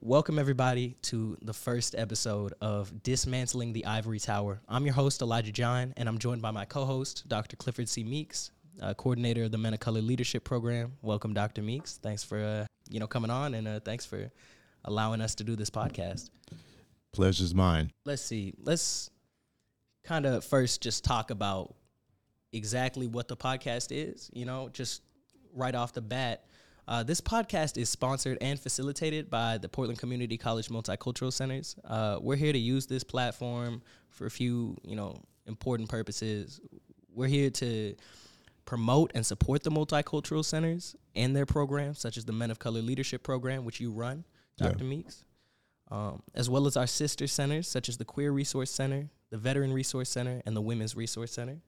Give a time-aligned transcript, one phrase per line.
[0.00, 4.60] Welcome, everybody, to the first episode of Dismantling the Ivory Tower.
[4.68, 7.56] I'm your host, Elijah Jagne, and I'm joined by my co host, Dr.
[7.56, 8.04] Clifford C.
[8.04, 8.50] Meeks,
[8.80, 10.92] uh, coordinator of the Men of Color Leadership Program.
[11.02, 11.62] Welcome, Dr.
[11.62, 11.98] Meeks.
[12.02, 14.30] Thanks for uh, you know coming on, and uh, thanks for
[14.84, 16.30] allowing us to do this podcast.
[17.12, 17.90] Pleasure's mine.
[18.04, 18.54] Let's see.
[18.58, 19.10] Let's
[20.04, 21.74] kind of first just talk about
[22.52, 24.30] exactly what the podcast is.
[24.32, 25.02] You know, just
[25.54, 26.44] right off the bat.
[26.86, 31.76] Uh, this podcast is sponsored and facilitated by the Portland Community College Multicultural Centers.
[31.84, 36.60] Uh, we're here to use this platform for a few, you know, important purposes.
[37.14, 37.94] We're here to
[38.66, 42.82] promote and support the multicultural centers and their programs, such as the Men of Color
[42.82, 44.24] Leadership Program, which you run,
[44.58, 44.84] Dr.
[44.84, 44.90] Yeah.
[44.90, 45.24] Meeks,
[45.90, 49.72] um, as well as our sister centers, such as the Queer Resource Center, the Veteran
[49.72, 51.58] Resource Center, and the Women's Resource Center.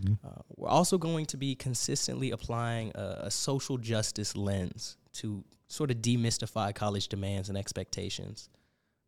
[0.00, 0.14] Mm-hmm.
[0.26, 5.90] Uh, we're also going to be consistently applying a, a, social justice lens to sort
[5.90, 8.48] of demystify college demands and expectations.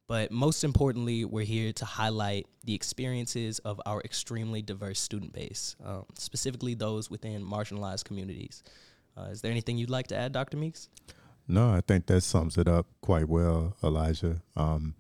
[0.09, 5.77] But most importantly, we're here to highlight the experiences of our extremely diverse student base,
[5.85, 8.63] um, specifically those within marginalized communities.
[9.17, 10.57] Uh, is there anything you'd like to add, Dr.
[10.57, 10.89] Meeks?
[11.47, 14.41] No, I think that sums it up quite well, Elijah.
[14.57, 14.95] Um,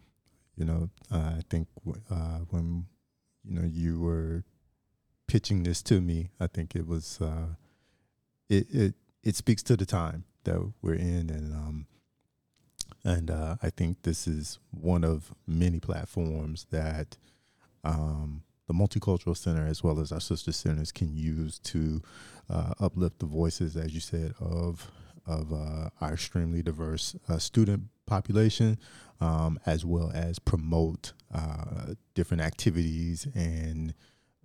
[0.56, 1.68] you know, uh, I think
[2.10, 2.86] uh, when
[3.44, 4.44] you know you were
[5.28, 7.54] pitching this to me, I think it was uh,
[8.48, 11.86] it it it speaks to the time that we're in, and um,
[13.04, 17.16] and uh, I think this is one of many platforms that
[17.84, 22.02] um, the Multicultural Center, as well as our sister centers, can use to
[22.50, 24.90] uh, uplift the voices, as you said, of
[25.26, 28.78] of uh, our extremely diverse uh, student population,
[29.20, 33.92] um, as well as promote uh, different activities and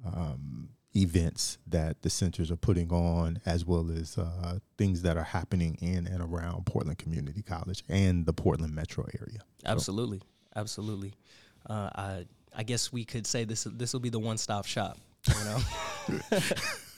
[0.06, 5.23] um, events that the centers are putting on, as well as uh, things that are
[5.23, 9.40] happening in and around Portland Community College and the Portland metro area.
[9.66, 10.26] Absolutely, so.
[10.56, 11.14] absolutely.
[11.70, 14.98] Uh, I I guess we could say this this will be the one stop shop.
[15.28, 15.59] You know.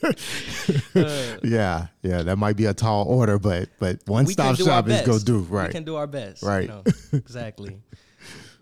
[0.02, 5.02] uh, yeah, yeah, that might be a tall order, but but one stop shop is
[5.02, 5.68] go do right.
[5.68, 6.42] We can do our best.
[6.42, 6.62] Right.
[6.62, 7.78] You know, exactly.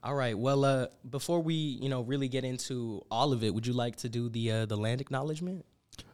[0.05, 0.39] All right.
[0.39, 3.97] Well, uh, before we, you know, really get into all of it, would you like
[3.97, 5.65] to do the uh, the land acknowledgement?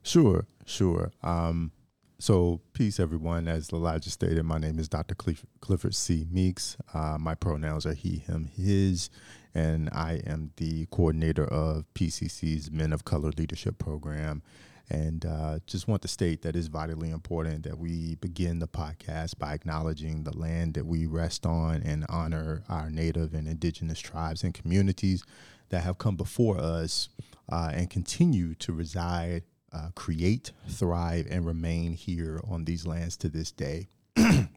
[0.05, 1.11] Sure, sure.
[1.25, 1.73] Um,
[2.21, 3.49] so, peace, everyone.
[3.49, 5.17] As Elijah stated, my name is Dr.
[5.17, 6.25] Cliff- Clifford C.
[6.31, 6.77] Meeks.
[6.95, 9.11] Uh, my pronouns are he, him, his,
[9.55, 14.43] and I am the coordinator of PCC's Men of Color Leadership Program
[14.91, 19.39] and uh, just want to state that it's vitally important that we begin the podcast
[19.39, 24.43] by acknowledging the land that we rest on and honor our native and indigenous tribes
[24.43, 25.22] and communities
[25.69, 27.09] that have come before us
[27.49, 33.28] uh, and continue to reside, uh, create, thrive, and remain here on these lands to
[33.28, 33.87] this day.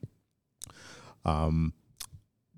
[1.26, 1.74] um,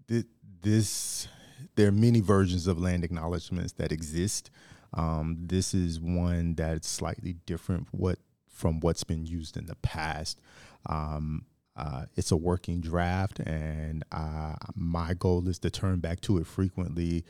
[0.08, 0.28] th-
[0.62, 1.28] this,
[1.76, 4.50] there are many versions of land acknowledgments that exist.
[4.94, 10.40] Um, this is one that's slightly different what from what's been used in the past.
[10.86, 11.46] Um,
[11.76, 16.48] uh, it's a working draft, and uh, my goal is to turn back to it
[16.48, 17.26] frequently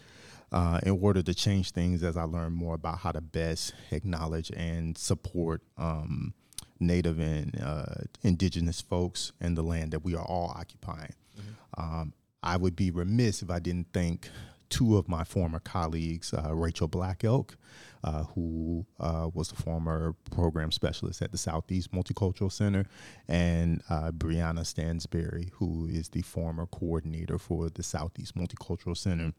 [0.52, 4.52] uh, in order to change things as I learn more about how to best acknowledge
[4.56, 6.36] and support um,
[6.80, 11.14] Native and uh, Indigenous folks and the land that we are all occupying.
[11.38, 11.82] Mm-hmm.
[11.82, 12.14] Um,
[12.46, 14.30] I would be remiss if I didn't thank
[14.70, 17.58] two of my former colleagues, uh, Rachel Black Elk,
[18.04, 22.86] uh, who uh, was the former program specialist at the Southeast Multicultural Center,
[23.28, 29.34] and uh, Brianna Stansberry, who is the former coordinator for the Southeast Multicultural Center.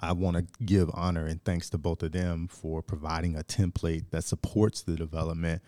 [0.00, 4.10] I want to give honor and thanks to both of them for providing a template
[4.10, 5.62] that supports the development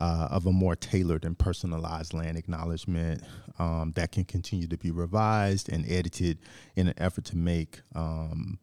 [0.00, 3.22] uh, of a more tailored and personalized land acknowledgement
[3.58, 6.38] um, that can continue to be revised and edited
[6.74, 8.58] in an effort to make um,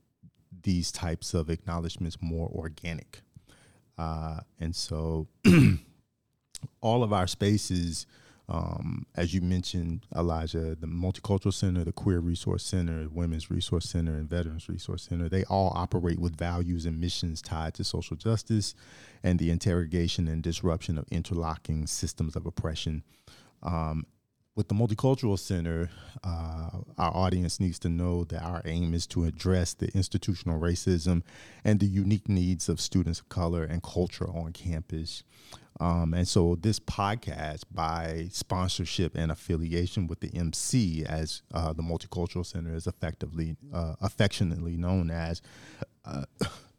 [0.63, 3.21] these types of acknowledgments more organic.
[3.97, 5.27] Uh, and so
[6.81, 8.07] all of our spaces
[8.49, 14.13] um, as you mentioned, Elijah, the Multicultural Center, the Queer Resource Center, Women's Resource Center,
[14.13, 18.73] and Veterans Resource Center, they all operate with values and missions tied to social justice
[19.21, 23.03] and the interrogation and disruption of interlocking systems of oppression.
[23.63, 24.05] Um,
[24.57, 25.91] with the Multicultural Center,
[26.23, 31.21] uh, our audience needs to know that our aim is to address the institutional racism
[31.63, 35.23] and the unique needs of students of color and culture on campus.
[35.79, 41.83] Um, and so this podcast, by sponsorship and affiliation with the MC, as uh, the
[41.83, 45.43] Multicultural Center is effectively, uh, affectionately known as,
[46.03, 46.25] uh,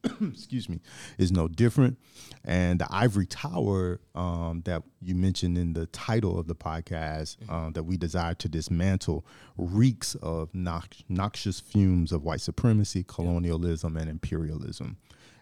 [0.20, 0.80] excuse me,
[1.16, 1.98] is no different.
[2.44, 7.70] And the ivory tower um, that you mentioned in the title of the podcast uh,
[7.70, 14.08] that we desire to dismantle reeks of nox- noxious fumes of white supremacy, colonialism, and
[14.08, 14.98] imperialism.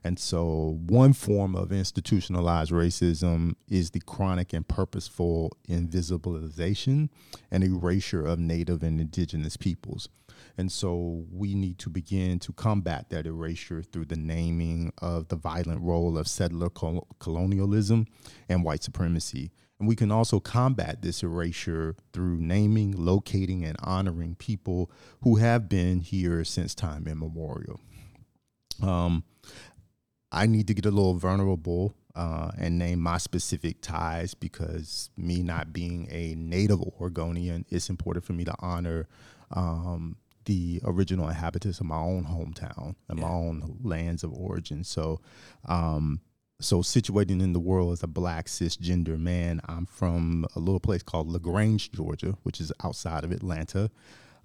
[0.06, 7.08] And so, one form of institutionalized racism is the chronic and purposeful invisibilization
[7.50, 10.08] and erasure of Native and Indigenous peoples.
[10.56, 15.35] And so, we need to begin to combat that erasure through the naming of the
[15.35, 18.06] violent role of settler col- colonialism
[18.49, 19.50] and white supremacy.
[19.81, 24.88] And we can also combat this erasure through naming, locating, and honoring people
[25.23, 27.81] who have been here since time immemorial.
[28.81, 29.25] Um,
[30.32, 35.43] I need to get a little vulnerable uh, and name my specific ties because me
[35.43, 39.06] not being a native Oregonian, it's important for me to honor
[39.52, 44.82] um, the original inhabitants of my own hometown and my own lands of origin.
[44.82, 45.20] So,
[45.67, 46.20] um,
[46.61, 51.02] so situating in the world as a black cisgender man, I'm from a little place
[51.02, 53.90] called Lagrange, Georgia, which is outside of Atlanta.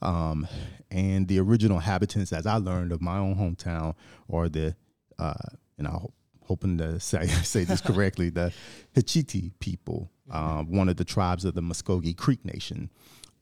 [0.02, 0.48] Um,
[0.90, 3.96] and the original inhabitants, as I learned of my own hometown,
[4.32, 4.76] are the
[5.20, 5.34] uh,
[5.82, 6.08] and I'm
[6.46, 8.54] hoping to say say this correctly, the
[8.96, 12.90] Hitchiti people, uh, one of the tribes of the Muskogee Creek Nation,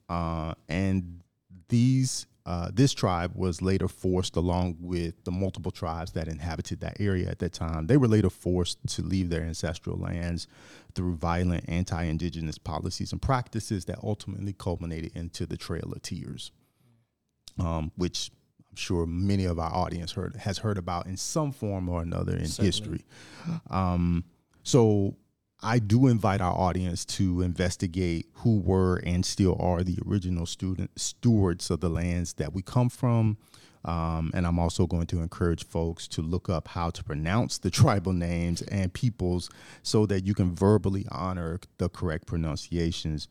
[0.08, 1.22] uh, and
[1.68, 7.00] these uh, this tribe was later forced, along with the multiple tribes that inhabited that
[7.00, 10.48] area at that time, they were later forced to leave their ancestral lands
[10.96, 16.52] through violent anti-indigenous policies and practices that ultimately culminated into the Trail of Tears,
[17.60, 18.32] um, which
[18.80, 22.48] sure many of our audience heard has heard about in some form or another in
[22.48, 22.68] Certainly.
[22.68, 23.06] history.
[23.70, 24.24] Um,
[24.64, 25.16] so
[25.62, 30.92] I do invite our audience to investigate who were and still are the original student
[30.98, 33.38] stewards of the lands that we come from.
[33.86, 37.70] Um, and I'm also going to encourage folks to look up how to pronounce the
[37.70, 39.50] tribal names and peoples
[39.84, 43.28] so that you can verbally honor the correct pronunciations.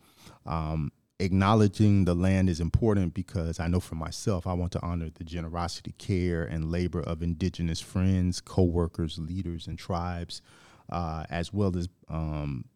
[0.46, 0.90] Um,
[1.20, 5.24] acknowledging the land is important because I know for myself, I want to honor the
[5.24, 10.42] generosity, care, and labor of indigenous friends, co-workers, leaders, and tribes,
[10.90, 12.66] uh, as well as um,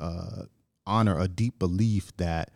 [0.00, 0.44] uh,
[0.86, 2.50] honor a deep belief that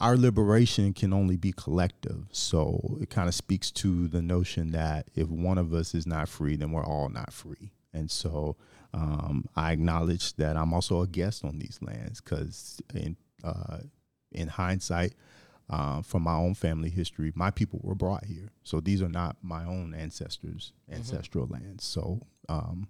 [0.00, 2.26] our liberation can only be collective.
[2.30, 6.28] So it kind of speaks to the notion that if one of us is not
[6.28, 7.72] free, then we're all not free.
[7.92, 8.56] And so
[8.92, 13.78] um, I acknowledge that I'm also a guest on these lands because in uh,
[14.32, 15.14] in hindsight,
[15.68, 18.50] uh, from my own family history, my people were brought here.
[18.62, 21.84] So these are not my own ancestors' ancestral lands.
[21.84, 22.88] So, um,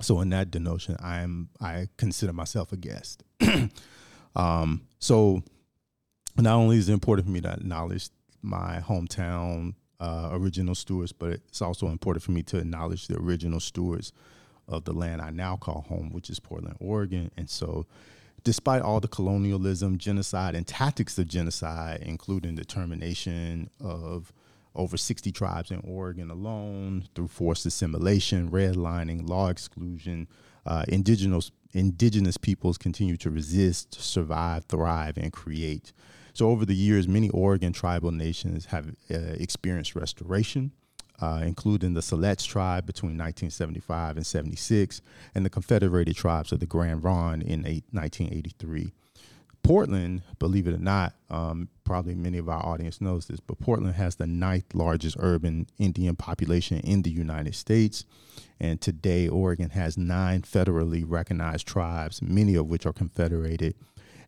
[0.00, 3.24] so in that denotion, I am I consider myself a guest.
[4.36, 5.42] um, so
[6.36, 8.08] not only is it important for me to acknowledge
[8.42, 13.60] my hometown uh, original stewards, but it's also important for me to acknowledge the original
[13.60, 14.12] stewards
[14.66, 17.30] of the land I now call home, which is Portland, Oregon.
[17.36, 17.86] And so,
[18.44, 24.32] despite all the colonialism, genocide, and tactics of genocide, including the termination of
[24.74, 30.28] over 60 tribes in Oregon alone through forced assimilation, redlining, law exclusion,
[30.66, 35.92] uh, indigenous indigenous peoples continue to resist, survive, thrive, and create.
[36.32, 40.72] So over the years, many Oregon tribal nations have uh, experienced restoration,
[41.20, 45.02] uh, including the Siletz tribe between 1975 and 76,
[45.34, 48.92] and the Confederated tribes of the Grand Ronde in eight, 1983.
[49.62, 53.94] Portland, believe it or not, um, probably many of our audience knows this, but Portland
[53.94, 58.04] has the ninth largest urban Indian population in the United States.
[58.58, 63.74] And today, Oregon has nine federally recognized tribes, many of which are confederated.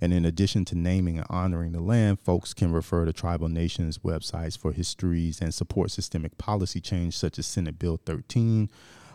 [0.03, 3.99] And in addition to naming and honoring the land, folks can refer to tribal nations'
[3.99, 8.69] websites for histories and support systemic policy change, such as Senate Bill 13,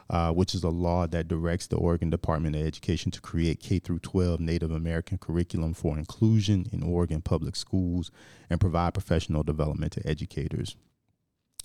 [0.10, 3.79] uh, which is a law that directs the Oregon Department of Education to create K
[3.79, 8.10] through 12 Native American curriculum for inclusion in Oregon public schools
[8.50, 10.77] and provide professional development to educators.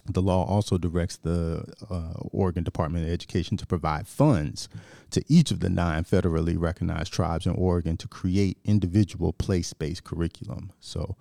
[0.07, 4.69] The law also directs the uh, Oregon Department of Education to provide funds
[5.11, 10.03] to each of the nine federally recognized tribes in Oregon to create individual place based
[10.03, 10.73] curriculum.
[10.81, 11.17] So,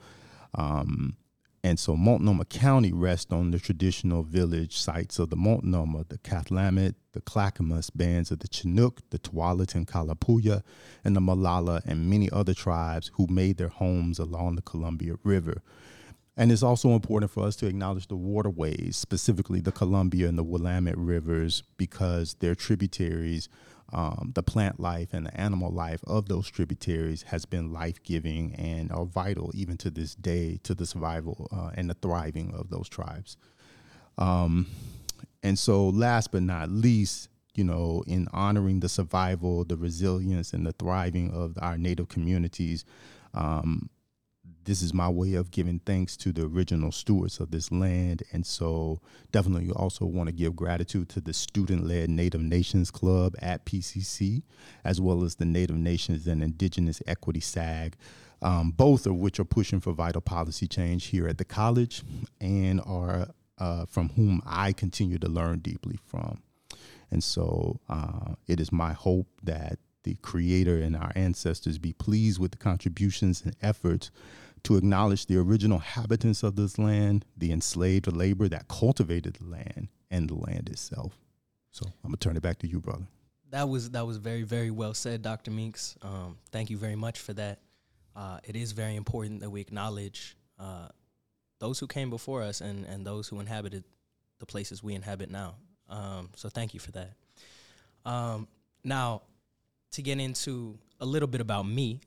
[0.56, 1.18] um,
[1.64, 6.96] and so Multnomah County rests on the traditional village sites of the Multnomah, the Cathlamet,
[7.14, 10.64] the Clackamas bands of the Chinook, the Tualatin Kalapuya,
[11.04, 15.62] and the Molalla, and many other tribes who made their homes along the Columbia River.
[16.42, 20.44] And it's also important for us to acknowledge the waterways, specifically the Columbia and the
[20.44, 23.48] Willamette rivers, because their tributaries,
[23.94, 28.56] um, the plant life and the animal life of those tributaries has been life giving
[28.56, 32.72] and are vital even to this day to the survival uh, and the thriving of
[32.72, 33.38] those tribes.
[34.18, 34.66] Um,
[35.44, 40.66] and so, last but not least, you know, in honoring the survival, the resilience, and
[40.66, 42.84] the thriving of our Native communities,
[43.36, 43.92] um,
[44.66, 48.24] this is my way of giving thanks to the original stewards of this land.
[48.32, 49.02] And so,
[49.32, 53.66] definitely you also want to give gratitude to the student led Native Nations Club at
[53.66, 54.44] PCC,
[54.84, 57.96] as well as the Native Nations and Indigenous Equity SAG,
[58.42, 62.04] um, both of which are pushing for vital policy change here at the college
[62.40, 63.28] and are
[63.58, 66.42] uh, from whom I continue to learn deeply from.
[67.10, 72.40] And so, uh, it is my hope that the Creator and our ancestors be pleased
[72.40, 74.12] with the contributions and efforts
[74.64, 79.88] to acknowledge the original habitants of this land, the enslaved labor that cultivated the land,
[80.10, 81.18] and the land itself.
[81.72, 83.08] So I'm gonna turn it back to you, brother.
[83.50, 85.52] That was that was very very well said, Dr.
[85.52, 85.98] Meeks.
[86.02, 87.60] Um, thank you very much for that.
[88.16, 90.90] Uh, it is very important that we acknowledge uh,
[91.60, 93.84] those who came before us and and those who inhabited
[94.40, 95.56] the places we inhabit now.
[95.90, 97.14] Um, so thank you for that.
[98.06, 98.48] Um,
[98.84, 99.22] now,
[99.92, 102.02] to get into a little bit about me,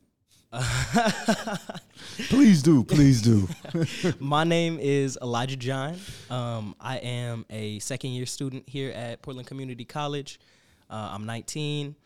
[2.28, 3.49] please do, please do.
[4.20, 5.99] My name is Elijah Jagne.
[6.30, 10.38] Um, I am a second year student here at Portland Community College.
[10.88, 11.96] Uh, I'm 19,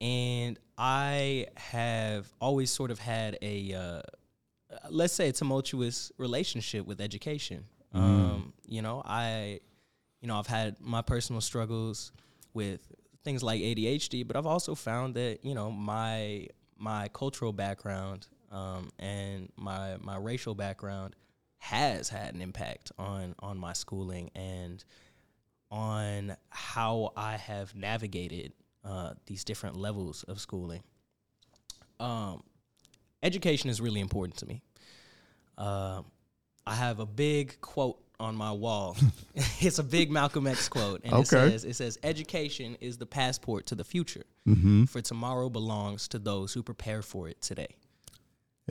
[0.00, 4.02] and I have always sort of had a, uh,
[4.90, 7.64] let's say, a tumultuous relationship with education.
[7.94, 8.00] Mm.
[8.00, 9.60] Um, you know, I,
[10.20, 12.10] you know, I've had my personal struggles
[12.52, 12.80] with
[13.22, 16.48] things like ADHD, but I've also found that you know my
[16.78, 21.16] my cultural background um, and my my racial background
[21.58, 24.84] has had an impact on on my schooling and
[25.70, 28.52] on how I have navigated
[28.84, 30.82] uh, these different levels of schooling.
[31.98, 32.42] Um,
[33.22, 34.62] education is really important to me.
[35.58, 36.02] Uh,
[36.66, 38.96] I have a big quote on my wall.
[39.60, 41.20] it's a big Malcolm X quote, and okay.
[41.20, 44.24] it says, "It says education is the passport to the future.
[44.46, 44.84] Mm-hmm.
[44.84, 47.76] For tomorrow belongs to those who prepare for it today."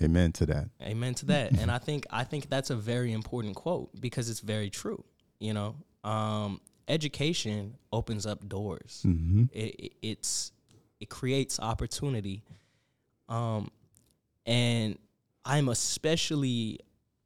[0.01, 0.69] Amen to that.
[0.81, 1.57] Amen to that.
[1.57, 5.03] and I think I think that's a very important quote because it's very true.
[5.39, 9.03] You know, um, education opens up doors.
[9.05, 9.45] Mm-hmm.
[9.53, 10.51] It, it, it's
[10.99, 12.43] it creates opportunity.
[13.29, 13.69] Um,
[14.45, 14.97] and
[15.43, 16.79] I'm especially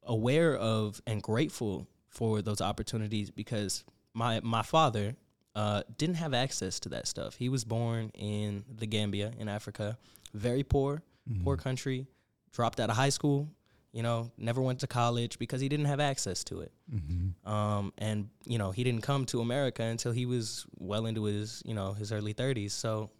[0.03, 1.87] aware of and grateful
[2.19, 5.15] for those opportunities because my my father
[5.55, 7.35] uh, didn't have access to that stuff.
[7.35, 9.97] He was born in the Gambia in Africa,
[10.33, 11.43] very poor, mm-hmm.
[11.45, 12.07] poor country.
[12.51, 13.47] Dropped out of high school,
[13.93, 16.73] you know, never went to college because he didn't have access to it.
[16.93, 17.49] Mm-hmm.
[17.49, 21.63] Um, and you know, he didn't come to America until he was well into his
[21.65, 22.73] you know his early thirties.
[22.73, 23.11] So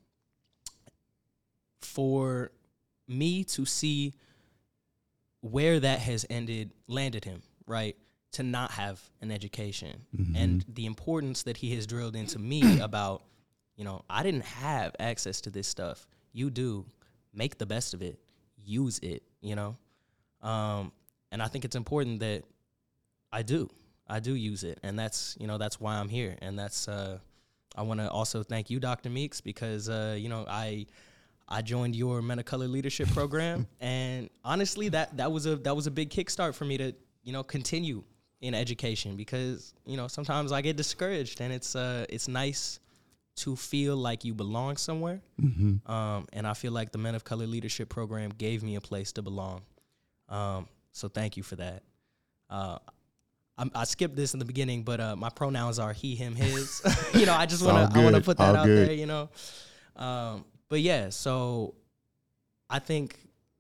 [1.82, 2.51] for
[3.08, 4.13] me to see
[5.39, 7.96] where that has ended landed him right
[8.31, 10.36] to not have an education mm-hmm.
[10.36, 13.24] and the importance that he has drilled into me about,
[13.75, 16.07] you know, I didn't have access to this stuff.
[16.31, 16.86] You do.
[17.33, 18.19] Make the best of it.
[18.57, 19.77] Use it, you know?
[20.41, 20.91] Um,
[21.31, 22.43] and I think it's important that
[23.31, 23.69] I do.
[24.07, 24.79] I do use it.
[24.83, 26.36] And that's, you know, that's why I'm here.
[26.41, 27.19] And that's, uh,
[27.75, 29.09] I want to also thank you, Dr.
[29.09, 30.88] Meeks, because, uh, you know, I,
[31.50, 35.75] I joined your Men of Color Leadership Program, and honestly, that that was a that
[35.75, 36.93] was a big kickstart for me to
[37.24, 38.03] you know continue
[38.41, 42.79] in education because you know sometimes I get discouraged and it's uh it's nice
[43.39, 45.22] to feel like you belong somewhere.
[45.41, 45.89] Mm-hmm.
[45.89, 49.13] Um, and I feel like the Men of Color Leadership Program gave me a place
[49.13, 49.62] to belong.
[50.27, 51.84] Um, so thank you for that.
[52.50, 52.79] Uh,
[53.58, 56.81] I, I skipped this in the beginning, but uh, my pronouns are he, him, his.
[57.13, 58.89] you know, I just want to I want to put that all out good.
[58.89, 58.96] there.
[58.96, 59.29] You know,
[59.96, 61.10] um, but yeah.
[61.10, 61.75] So
[62.69, 63.17] I think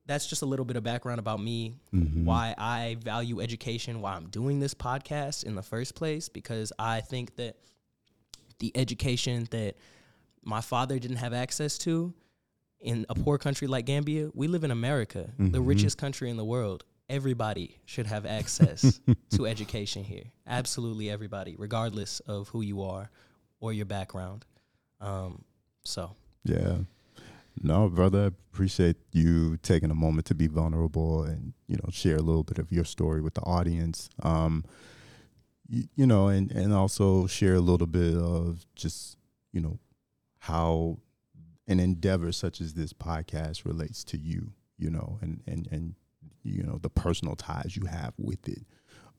[0.09, 2.25] that's just a little bit of background about me, mm-hmm.
[2.25, 7.01] why I value education, why I'm doing this podcast in the first place, because I
[7.01, 7.57] think that
[8.57, 9.75] the education that
[10.43, 12.11] my father didn't have access to
[12.81, 15.51] in a poor country like Gambia, we live in America, mm-hmm.
[15.51, 16.85] the richest country in the world.
[17.07, 18.99] Everybody should have access
[19.35, 20.23] to education here.
[20.47, 23.11] Absolutely everybody, regardless of who you are
[23.59, 24.43] or your background.
[25.01, 25.43] Um,
[25.83, 26.77] so, yeah.
[27.61, 32.15] No, brother, I appreciate you taking a moment to be vulnerable and you know share
[32.15, 34.09] a little bit of your story with the audience.
[34.23, 34.63] Um,
[35.67, 39.17] you, you know, and and also share a little bit of just
[39.51, 39.79] you know
[40.39, 40.99] how
[41.67, 44.53] an endeavor such as this podcast relates to you.
[44.77, 45.95] You know, and and and
[46.43, 48.65] you know the personal ties you have with it.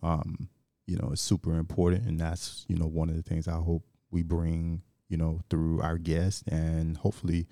[0.02, 0.48] Um,
[0.86, 3.84] you know, it's super important, and that's you know one of the things I hope
[4.10, 7.46] we bring you know through our guests and hopefully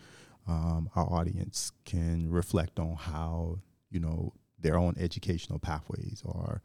[0.49, 3.59] um, our audience can reflect on how
[3.91, 6.63] you know their own educational pathways are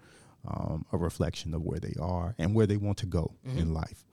[0.47, 3.59] um, a reflection of where they are and where they want to go mm-hmm.
[3.59, 4.03] in life.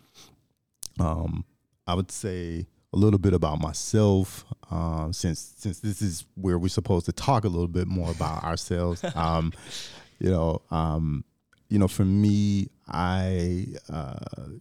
[0.98, 1.44] um,
[1.86, 6.68] I would say a little bit about myself, um, since since this is where we're
[6.68, 9.04] supposed to talk a little bit more about ourselves.
[9.14, 9.52] Um,
[10.18, 11.24] you know, um,
[11.68, 14.18] you know, for me, I, uh,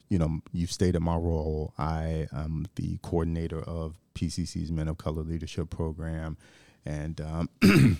[0.09, 1.73] you know, you've stated my role.
[1.77, 6.37] I am the coordinator of PCC's Men of Color Leadership Program,
[6.85, 7.49] and um,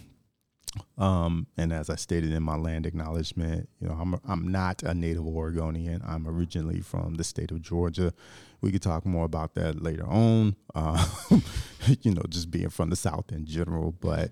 [0.98, 4.94] um, and as I stated in my land acknowledgement, you know, I'm I'm not a
[4.94, 6.02] native Oregonian.
[6.06, 8.14] I'm originally from the state of Georgia.
[8.62, 10.56] We could talk more about that later on.
[10.76, 11.06] Uh,
[12.02, 14.32] you know, just being from the South in general, but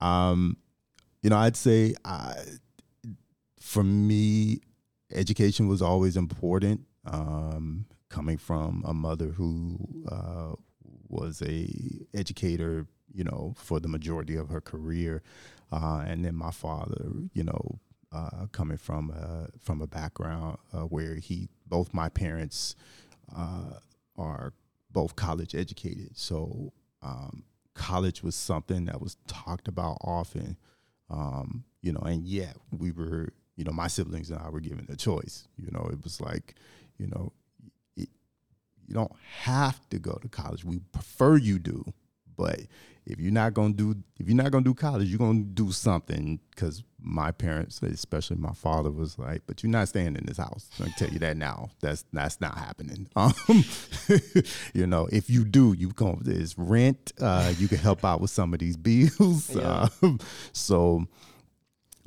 [0.00, 0.58] um,
[1.22, 2.34] you know, I'd say I,
[3.58, 4.60] for me,
[5.12, 6.82] education was always important.
[7.06, 9.76] Um, coming from a mother who
[10.08, 10.52] uh,
[11.14, 11.68] was a
[12.12, 15.22] educator, you know, for the majority of her career,
[15.72, 17.80] uh, and then my father, you know,
[18.12, 22.76] uh, coming from a, from a background uh, where he both my parents
[23.36, 23.78] uh,
[24.16, 24.52] are
[24.90, 27.44] both college educated, so um,
[27.74, 30.56] college was something that was talked about often,
[31.10, 34.86] um, you know, and yet we were, you know, my siblings and I were given
[34.88, 35.48] a choice.
[35.56, 36.54] You know, it was like,
[36.98, 37.32] you know,
[38.86, 39.12] you don't
[39.42, 40.64] have to go to college.
[40.64, 41.84] We prefer you do,
[42.36, 42.60] but
[43.06, 46.40] if you're not gonna do if you're not gonna do college, you're gonna do something.
[46.50, 50.70] Because my parents, especially my father, was like, "But you're not staying in this house."
[50.80, 51.70] I tell you that now.
[51.80, 53.08] That's that's not happening.
[53.16, 53.64] Um,
[54.74, 57.12] you know, if you do, you come there's rent.
[57.20, 59.50] Uh, you can help out with some of these bills.
[59.54, 59.88] Yeah.
[60.02, 60.18] Um,
[60.52, 61.06] so,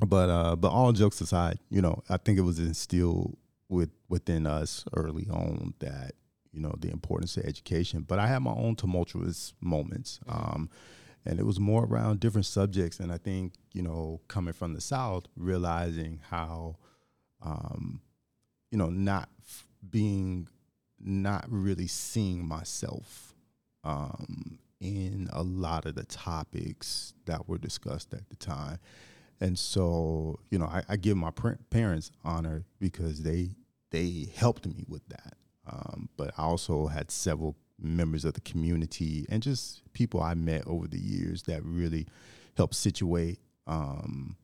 [0.00, 3.36] but uh, but all jokes aside, you know, I think it was instilled
[3.68, 6.12] with within us early on that
[6.58, 8.04] you know the importance of education.
[8.06, 10.68] But I had my own tumultuous moments, um,
[11.24, 12.98] and it was more around different subjects.
[12.98, 16.78] And I think you know, coming from the South, realizing how,
[17.40, 18.00] um,
[18.72, 20.48] you know, not f- being,
[20.98, 23.34] not really seeing myself
[23.84, 28.80] um, in a lot of the topics that were discussed at the time.
[29.40, 33.50] And so, you know, I, I give my par- parents honor because they
[33.92, 35.34] they helped me with that.
[35.68, 40.66] Um, but I also had several members of the community and just people I met
[40.66, 42.06] over the years that really
[42.56, 44.36] helped situate um,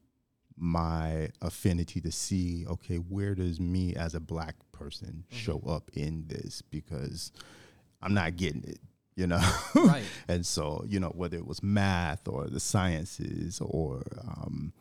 [0.56, 6.24] my affinity to see, okay, where does me as a black person show up in
[6.28, 6.62] this?
[6.62, 7.32] Because
[8.00, 8.78] I'm not getting it,
[9.16, 9.42] you know?
[9.74, 10.04] Right.
[10.28, 14.72] and so, you know, whether it was math or the sciences or, um,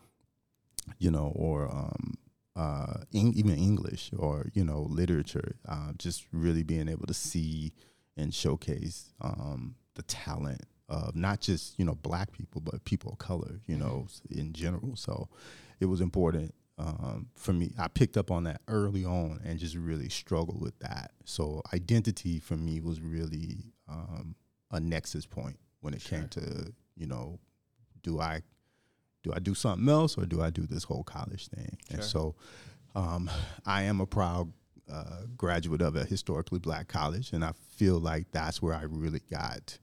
[1.00, 2.18] you know, or um,
[2.56, 7.74] uh, in, even English or you know literature, uh, just really being able to see
[8.16, 13.18] and showcase um, the talent of not just you know black people but people of
[13.18, 14.96] color, you know, in general.
[14.96, 15.30] So
[15.80, 17.72] it was important um, for me.
[17.78, 21.12] I picked up on that early on and just really struggled with that.
[21.26, 24.36] So identity for me was really um,
[24.72, 27.40] a nexus point when it came to you know,
[28.02, 28.42] do I
[29.24, 31.78] do I do something else or do I do this whole college thing?
[31.90, 32.36] And so
[32.96, 33.30] um,
[33.66, 34.52] I am a proud
[34.92, 39.22] uh, graduate of a historically black college, and I feel like that's where I really
[39.32, 39.78] got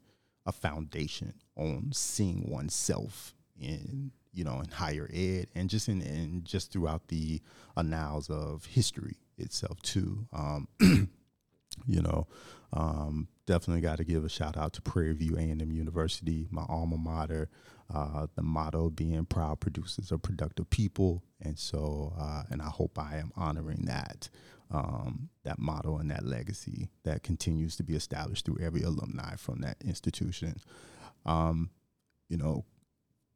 [0.46, 6.44] a foundation on seeing oneself in you know in higher ed and just in and
[6.44, 7.40] just throughout the
[7.76, 10.26] annals of history itself too.
[10.32, 10.68] Um,
[11.86, 12.26] you know,
[12.72, 16.96] um, definitely got to give a shout out to Prairie View A&M University, my alma
[16.96, 17.48] mater.
[17.92, 22.98] Uh, the motto being proud producers of productive people, and so uh, and I hope
[22.98, 24.28] I am honoring that
[24.70, 29.60] um, that motto and that legacy that continues to be established through every alumni from
[29.60, 30.56] that institution.
[31.26, 31.70] Um,
[32.28, 32.64] you know,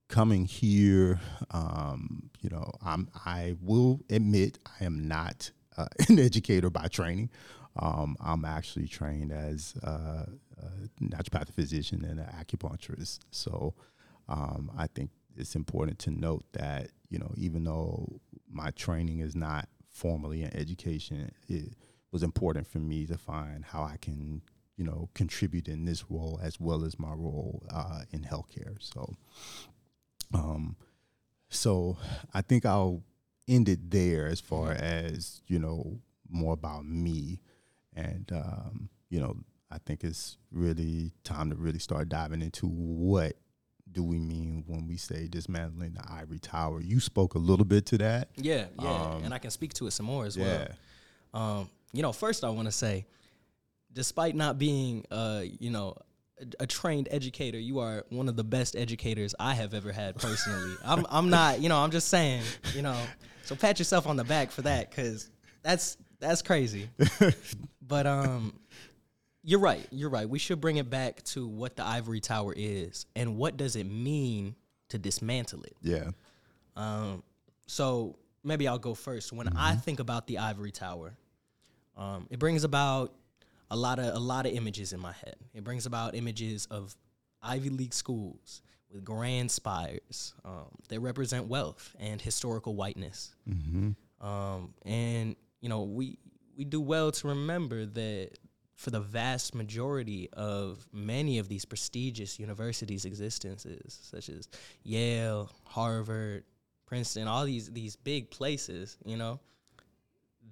[0.09, 6.71] coming here, um, you know, I'm I will admit I am not uh, an educator
[6.71, 7.31] by training.
[7.77, 10.27] Um, I'm actually trained as uh,
[10.63, 13.19] a naturopathic physician and an acupuncturist.
[13.33, 13.75] So
[14.29, 19.35] um, I think it's important to note that you know even though my training is
[19.35, 21.75] not formally in education, it
[22.11, 24.43] was important for me to find how I can
[24.77, 28.77] you know contribute in this role as well as my role uh, in healthcare.
[28.79, 29.15] So,
[30.33, 30.77] um,
[31.49, 31.97] so
[32.33, 33.03] I think I'll
[33.47, 37.41] end it there as far as you know more about me,
[37.95, 39.37] and um, you know
[39.71, 43.35] I think it's really time to really start diving into what
[43.95, 46.81] do we mean when we say dismantling the ivory tower.
[46.81, 48.29] You spoke a little bit to that.
[48.37, 50.69] Yeah, yeah, Um, and I can speak to it some more as Yeah.
[51.33, 51.43] well.
[51.61, 53.07] Um, you know, first I want to say,
[53.93, 55.97] despite not being, uh, you know,
[56.41, 60.17] a, a trained educator, you are one of the best educators I have ever had
[60.17, 60.75] personally.
[60.85, 62.43] I'm, I'm not, you know, I'm just saying,
[62.75, 62.99] you know,
[63.45, 65.31] so pat yourself on the back for that because
[65.63, 66.89] that's that's crazy.
[67.83, 68.59] but um,
[69.45, 69.87] you're right.
[69.91, 70.29] You're right.
[70.29, 73.85] We should bring it back to what the ivory tower is and what does it
[73.85, 74.57] mean
[74.89, 75.77] to dismantle it.
[75.83, 76.11] Yeah.
[76.77, 77.23] Um,
[77.67, 79.33] so maybe I'll go first.
[79.33, 79.59] When Mm-hmm.
[79.59, 81.15] I think about the ivory tower,
[81.97, 83.13] um, it brings about
[83.71, 85.37] a lot of a lot of images in my head.
[85.53, 86.97] It brings about images of
[87.43, 93.35] Ivy League schools with grand spires um, that represent wealth and historical whiteness.
[93.49, 94.27] Mm-hmm.
[94.27, 96.19] Um, and you know, we
[96.57, 98.31] we do well to remember that
[98.75, 104.49] for the vast majority of many of these prestigious universities' existences, such as
[104.83, 106.45] Yale, Harvard,
[106.87, 109.41] Princeton, all these these big places, you know,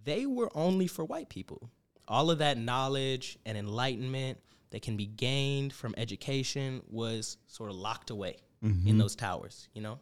[0.05, 1.71] they were only for white people.
[2.09, 4.39] All of that knowledge and enlightenment
[4.71, 8.37] that can be gained from education was sort of locked away
[8.87, 9.99] in those towers, you know?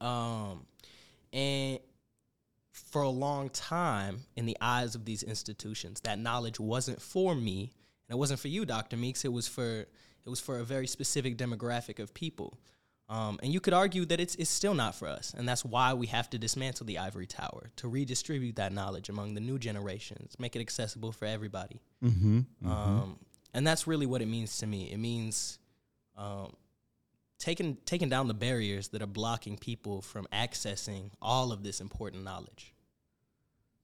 [0.00, 0.66] Um,
[1.32, 1.78] and
[2.92, 7.72] for a long time, in the eyes of these institutions, that knowledge wasn't for me,
[8.08, 8.98] and it wasn't for you, Dr.
[8.98, 9.24] Meeks.
[9.24, 9.86] It was for
[10.24, 12.60] it was for a very specific demographic of people.
[13.08, 15.34] Um, and you could argue that it's, it's still not for us.
[15.36, 19.34] And that's why we have to dismantle the ivory tower to redistribute that knowledge among
[19.34, 21.82] the new generations, make it accessible for everybody.
[22.04, 22.70] Mm-hmm.
[22.70, 23.18] Um,
[23.52, 24.92] and that's really what it means to me.
[24.92, 25.58] It means
[26.16, 26.54] um,
[27.38, 32.22] taking taking down the barriers that are blocking people from accessing all of this important
[32.22, 32.71] knowledge.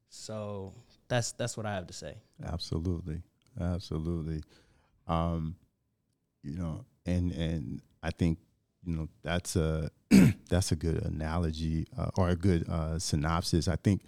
[0.08, 0.74] So
[1.08, 2.14] that's that's what I have to say.
[2.44, 3.22] Absolutely,
[3.60, 4.42] absolutely.
[5.06, 5.56] Um,
[6.42, 8.38] you know, and and I think
[8.84, 9.90] you know that's a
[10.48, 13.68] that's a good analogy uh, or a good uh, synopsis.
[13.68, 14.02] I think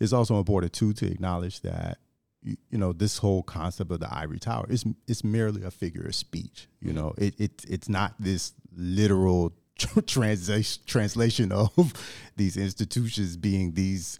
[0.00, 1.98] it's also important too to acknowledge that
[2.42, 6.06] you, you know this whole concept of the ivory tower is it's merely a figure
[6.06, 6.68] of speech.
[6.80, 6.94] You Mhm.
[6.94, 9.52] know, it, it it's not this literal
[10.06, 11.92] translation translation of
[12.36, 14.18] these institutions being these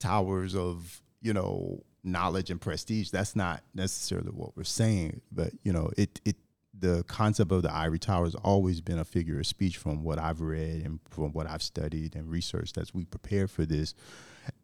[0.00, 5.72] towers of you know knowledge and prestige that's not necessarily what we're saying but you
[5.72, 6.36] know it it
[6.78, 10.18] the concept of the ivory tower has always been a figure of speech from what
[10.18, 13.94] i've read and from what i've studied and researched as we prepare for this.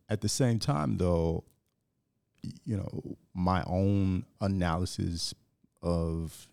[0.09, 1.44] At the same time though
[2.64, 5.35] you know my own analysis
[5.83, 6.49] of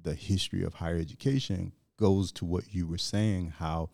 [0.00, 3.90] the history of higher education goes to what you were saying how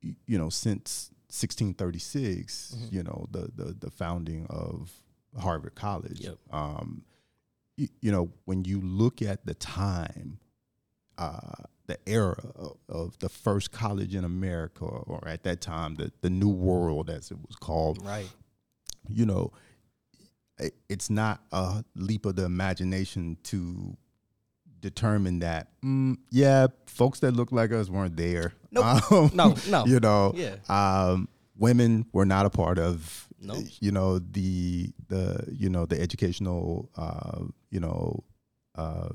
[0.00, 2.92] you know since 1636 Mhm.
[2.92, 4.90] you know the, the the founding of
[5.38, 6.38] harvard college Yep.
[6.52, 7.04] um
[7.76, 10.38] you, you know when you look at the time
[11.18, 16.12] uh the era of, of the first college in america or at that time the
[16.20, 18.30] the new world as it was called Right.
[19.08, 19.52] you know,
[20.58, 23.96] it- it's not a leap of the imagination to
[24.88, 28.52] determine that, mm, yeah, folks that look like us weren't there.
[28.70, 28.84] Nope.
[29.10, 29.86] Um, No, no.
[29.92, 30.56] you know, Yeah.
[30.68, 33.64] um, women were not a part of, Nope.
[33.80, 38.24] you know, the the you know the educational, uh, you know,
[38.74, 39.08] uh,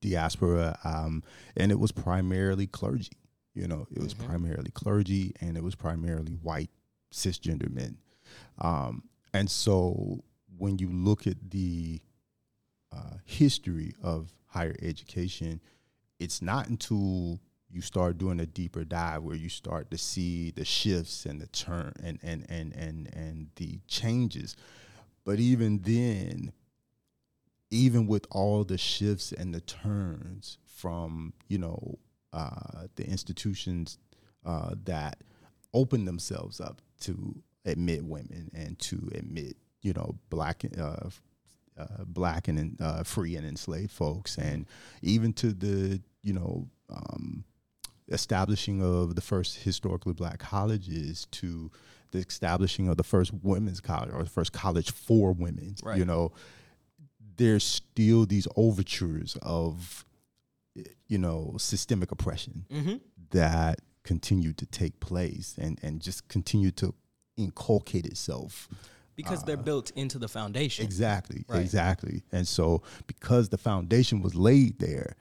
[0.00, 1.22] diaspora, um,
[1.56, 3.12] and it was primarily clergy.
[3.54, 4.26] You know, it was Mhm.
[4.26, 6.70] primarily clergy, and it was primarily white
[7.12, 7.98] cisgender men.
[8.58, 10.22] Um, and so
[10.56, 12.00] when you look at the
[12.92, 15.60] uh, history of higher education,
[16.18, 20.64] it's not until you start doing a deeper dive where you start to see the
[20.64, 24.56] shifts and the turn and and and and and the changes.
[25.24, 26.52] But even then,
[27.70, 31.98] even with all the shifts and the turns from you know
[32.32, 33.98] uh, the institutions
[34.46, 35.18] uh, that
[35.74, 37.34] open themselves up to
[37.64, 41.10] admit women and to admit you know black uh,
[41.78, 44.66] uh, black and uh, free and enslaved folks, and
[45.02, 47.44] even to the you know um,
[48.08, 51.70] establishing of the first historically black colleges to
[52.10, 55.76] the establishing of the first women's college or the first college for women.
[55.98, 56.32] You know,
[57.36, 60.04] there's still these overtures of
[61.08, 62.96] you know systemic oppression Mm-hmm.
[63.30, 66.94] that continue to take place and and just continue to
[67.36, 68.68] inculcate itself
[69.18, 70.84] Because they're built into the foundation.
[70.84, 71.60] Exactly, Right.
[71.60, 72.22] exactly.
[72.30, 75.16] And so, because the foundation was laid there,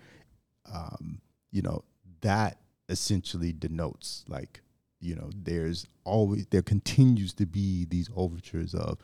[0.72, 1.20] um,
[1.52, 1.84] you know,
[2.22, 4.62] that essentially denotes like,
[5.00, 9.00] you know, there's always, there continues to be these overtures of,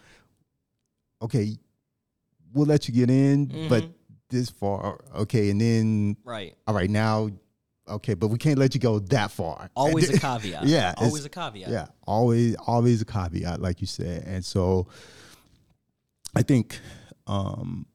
[1.23, 1.57] okay,
[2.53, 3.93] we'll let you get in, but Mhm.
[4.29, 6.55] this far, okay, and then, Right.
[6.67, 7.29] all right, now,
[7.87, 9.69] okay, but we can't let you go that far.
[9.75, 10.63] Always a caveat.
[10.65, 11.69] Yeah, Always a caveat.
[11.69, 14.87] yeah always always a caveat like you said and so
[16.35, 16.79] i think
[17.27, 17.85] um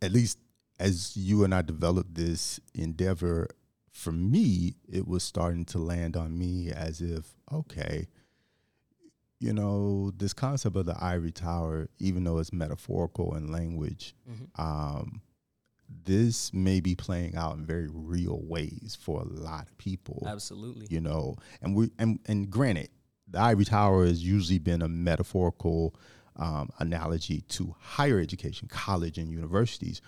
[0.00, 0.38] at least
[0.80, 3.46] as you and i developed this endeavor
[3.92, 8.06] for me it was starting to land on me as if okay
[9.38, 14.48] you know, this concept of the ivory tower, even though it's metaphorical in language, Mhm.
[14.58, 15.20] um,
[16.04, 20.22] this may be playing out in very real ways for a lot of people.
[20.26, 20.86] Absolutely.
[20.90, 22.88] You know, and we and and granted,
[23.28, 25.94] the ivory tower has usually been a metaphorical
[26.36, 30.00] um, analogy to higher education, college and universities.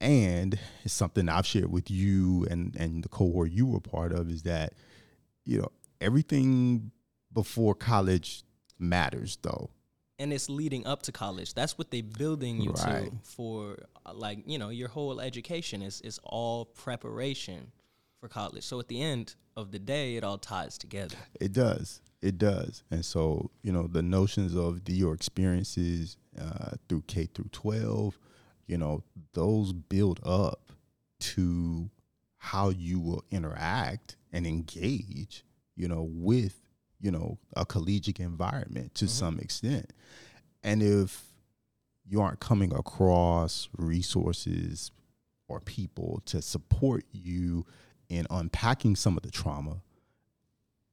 [0.00, 4.30] And it's something I've shared with you and and the cohort you were part of
[4.30, 4.74] is that,
[5.44, 5.68] you know,
[6.00, 6.90] everything
[7.32, 8.42] before college
[8.78, 9.70] matters though.
[10.18, 11.54] and it's leading up to college.
[11.54, 13.10] That's what they're building you Right.
[13.10, 13.78] to for
[14.12, 17.72] like, you know, your whole education is is all preparation
[18.20, 18.64] for college.
[18.64, 21.16] So at the end of the day, it all ties together.
[21.40, 22.00] It does.
[22.22, 22.82] It does.
[22.90, 28.18] And so, you know, the notions of the, your experiences uh, through K through 12,
[28.66, 29.02] you know,
[29.34, 30.72] those build up
[31.20, 31.90] to
[32.38, 35.44] how you will interact and engage,
[35.76, 36.58] you know, with,
[37.00, 39.92] you know, a collegiate environment to some extent.
[40.62, 41.24] And if
[42.06, 44.90] you aren't coming across resources
[45.48, 47.66] or people to support you
[48.08, 49.82] in unpacking some of the trauma,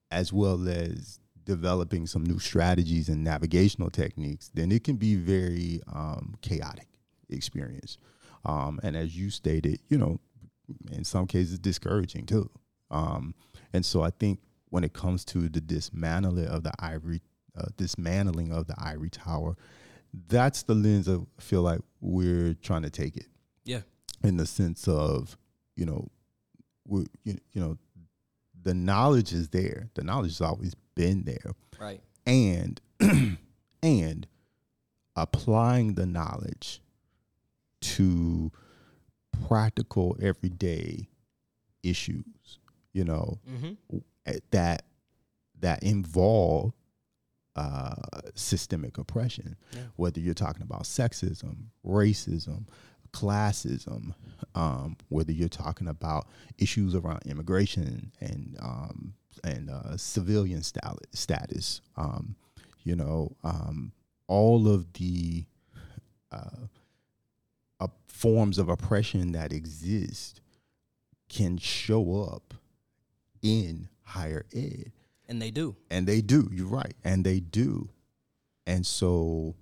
[0.10, 5.82] as well as developing some new strategies and navigational techniques, then it can be very
[5.92, 6.88] um, chaotic
[7.30, 7.98] experience.
[8.46, 10.20] Um, and as you stated, you know,
[10.92, 12.50] in some cases discouraging too.
[12.90, 13.36] Um,
[13.74, 17.22] and so I think when it comes to the dismantling of the ivory,
[17.58, 19.58] uh, dismantling of the ivory tower,
[20.28, 23.28] that's the lens of I feel like we're trying to take it
[23.66, 23.82] Yeah.
[24.24, 25.38] in the sense of
[25.76, 26.08] you know
[26.88, 27.78] we you, you know
[28.64, 32.02] the knowledge is there the knowledge has always been there Right.
[32.26, 32.80] and
[33.84, 34.28] and
[35.16, 36.82] applying the knowledge
[37.82, 38.52] to
[39.48, 41.08] practical everyday
[41.84, 42.60] issues
[42.94, 43.98] you know Mm-hmm.
[44.26, 44.84] eh, that
[45.60, 46.74] that involve
[47.56, 47.96] uh,
[48.36, 49.82] systemic oppression, Yeah.
[49.98, 52.66] whether you're talking about sexism, racism,
[53.12, 54.14] classism,
[54.56, 62.36] um, whether you're talking about issues around immigration and um, and uh, civilian status, um,
[62.84, 63.92] you know, um,
[64.28, 65.46] all of the
[66.32, 66.68] uh,
[67.80, 70.40] uh, forms of oppression that exist
[71.28, 72.54] can show up
[73.42, 74.92] in higher ed
[75.32, 75.76] And they do.
[75.90, 77.90] and they do you're right and they do
[78.68, 79.56] and so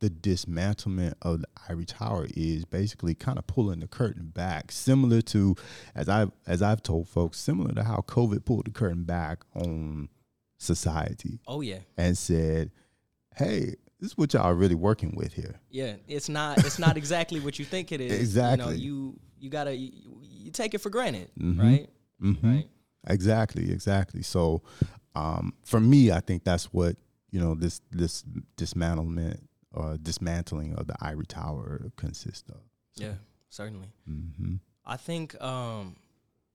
[0.00, 5.22] the dismantlement of the ivory tower is basically kind of pulling the curtain back similar
[5.22, 5.54] to
[5.94, 10.08] as i've as i've told folks similar to how covid pulled the curtain back on
[10.58, 11.78] society Oh yeah.
[11.96, 12.70] and said
[13.36, 15.94] hey this is what y'all are really working with here Yeah.
[16.08, 18.12] It's not it's not exactly what you think it is.
[18.20, 18.64] Exactly.
[18.64, 21.30] You know, you you gotta you, you take it for granted.
[21.38, 21.58] Mhm.
[21.62, 21.88] Right?
[22.20, 22.46] mm-hmm.
[22.54, 22.68] Right.
[23.06, 24.22] Exactly, exactly.
[24.22, 24.62] So,
[25.14, 26.96] um, for me, I think that's what
[27.30, 28.24] you know this this
[28.56, 29.40] dismantlement
[29.72, 32.60] or dismantling of the ivory tower consists of.
[32.94, 33.14] Yeah,
[33.48, 33.88] certainly.
[34.08, 34.54] Mm-hmm.
[34.86, 35.96] I think, um,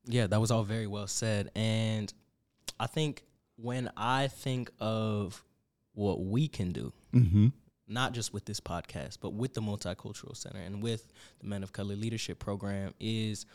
[0.06, 1.52] yeah, that was all very well said.
[1.56, 2.14] And
[2.80, 3.24] I think
[3.58, 5.44] when I think of
[5.94, 7.48] what we can do, Mm-hmm.
[7.88, 11.74] not just with this podcast, but with the Multicultural Center and with the Men of
[11.74, 13.46] Color Leadership Program, is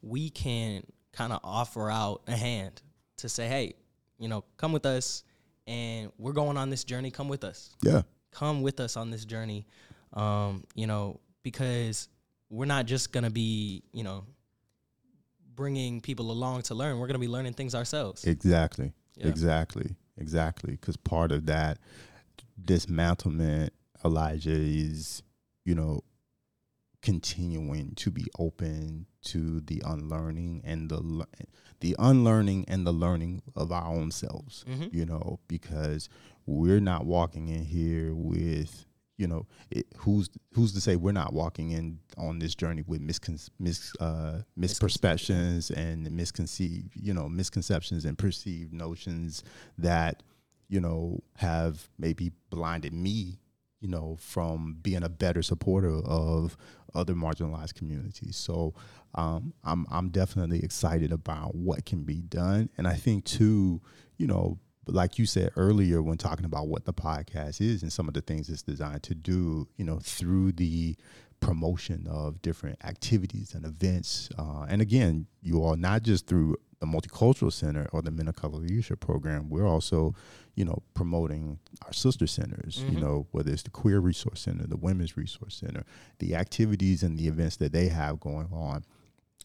[0.00, 2.80] we can kind of offer out a hand
[3.18, 3.74] to say, hey,
[4.18, 5.24] you know, come with us
[5.66, 7.10] and we're going on this journey.
[7.10, 8.02] Come with us Yeah.
[8.32, 9.66] come with us on this journey
[10.14, 12.08] um, you know because
[12.50, 14.24] we're not just going to be you know
[15.54, 18.92] bringing people along to learn we're going to be learning things ourselves Exactly.
[19.16, 19.28] Yeah.
[19.28, 19.94] Exactly.
[20.18, 20.72] Exactly.
[20.72, 21.78] Because part of that
[22.60, 23.70] dismantlement,
[24.04, 25.22] Elijah, is
[25.64, 26.00] you know
[27.02, 31.26] continuing to be open to the unlearning and the
[31.80, 34.64] the unlearning and the learning of our own selves.
[34.68, 34.94] Mhm.
[34.94, 36.08] You know, because
[36.46, 38.86] we're not walking in here with
[39.18, 43.00] you know it, who's who's to say we're not walking in on this journey with
[43.00, 49.44] miscon- mis uh, misperceptions and misconceived you know misconceptions and perceived notions
[49.78, 50.22] that
[50.68, 53.38] you know have maybe blinded me
[53.82, 56.56] you know from being a better supporter of
[56.94, 58.74] other marginalized communities so
[59.14, 63.82] um, I'm I'm definitely excited about what can be done and I think too
[64.16, 68.08] you know like you said earlier when talking about what the podcast is and some
[68.08, 70.96] of the things it's designed to do, you know, through the
[71.40, 74.28] promotion of different activities and events.
[74.38, 78.36] Uh, and again, you all not just through the Multicultural Center or the Men of
[78.36, 80.14] Color Leadership Program, we're also,
[80.54, 83.00] you know, promoting our sister centers, you Mhm.
[83.00, 85.84] know, whether it's the Queer Resource Center, the Women's Resource Center,
[86.18, 88.84] the activities and the events that they have going on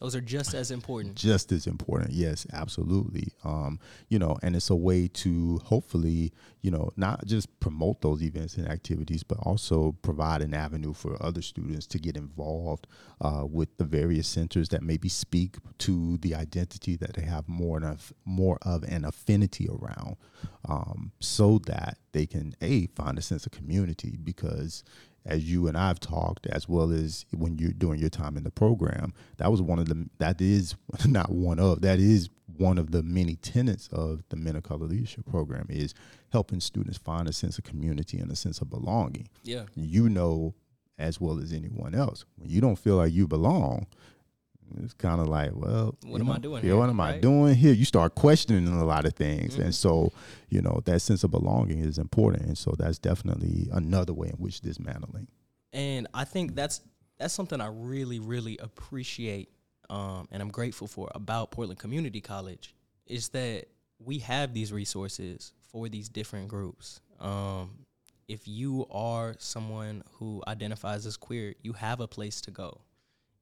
[0.00, 1.16] Those are just as important.
[1.16, 3.32] Just as important, yes, absolutely.
[3.42, 8.22] Um, you know, and it's a way to hopefully, you know, not just promote those
[8.22, 12.86] events and activities, but also provide an avenue for other students to get involved
[13.20, 17.82] uh, with the various centers that maybe speak to the identity that they have more
[17.84, 20.16] of more of an affinity around,
[20.68, 24.82] um, so that they can a find a sense of community because
[25.24, 28.50] as you and I've talked, as well as when you're doing your time in the
[28.50, 30.74] program, that was one of the that is
[31.06, 34.86] not one of that is one of the many tenets of the Men of Color
[34.86, 35.94] Leadership Program is
[36.30, 39.28] helping students find a sense of community and a sense of belonging.
[39.44, 40.54] Yeah, you know
[40.98, 43.86] as well as anyone else when you don't feel like you belong.
[44.82, 46.62] It's kind of like, well, what am know, I doing?
[46.62, 47.14] Yeah, here, what am right?
[47.14, 47.72] I doing here?
[47.72, 49.64] You start questioning a lot of things, Mhm.
[49.64, 50.12] and so
[50.50, 54.34] you know that sense of belonging is important, and so that's definitely another way in
[54.36, 55.28] which dismantling.
[55.72, 56.80] and I think that's
[57.18, 59.48] that's something I really really appreciate
[59.90, 62.74] um, and I'm grateful for about Portland Community College
[63.06, 63.66] is that
[63.98, 67.00] we have these resources for these different groups.
[67.20, 67.86] Um,
[68.28, 72.82] if you are someone who identifies as queer, you have a place to go.